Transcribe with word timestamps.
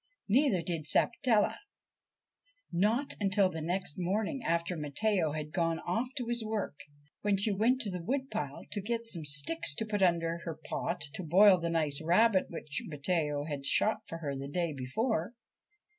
Neither 0.27 0.63
did 0.63 0.85
Sapatella, 0.87 1.59
not 2.71 3.13
until 3.19 3.49
the 3.51 3.61
next 3.61 3.99
morning 3.99 4.41
after 4.43 4.75
Matteo 4.75 5.33
had 5.33 5.51
gone 5.51 5.77
off 5.81 6.07
to 6.17 6.25
his 6.25 6.43
work, 6.43 6.79
when 7.21 7.37
she 7.37 7.51
went 7.51 7.81
to 7.81 7.91
the 7.91 8.01
wood 8.01 8.31
pile 8.31 8.65
to 8.71 8.81
get 8.81 9.05
some 9.07 9.25
sticks 9.25 9.75
to 9.75 9.85
put 9.85 10.01
under 10.01 10.39
her 10.39 10.55
pot 10.55 11.01
to 11.13 11.21
boil 11.21 11.59
the 11.59 11.69
nice 11.69 12.01
rabbit 12.03 12.47
which 12.49 12.81
Matteo 12.87 13.43
had 13.43 13.63
shot 13.63 13.97
for 14.07 14.17
her 14.17 14.35
the 14.35 14.47
day 14.47 14.73
before. 14.73 15.35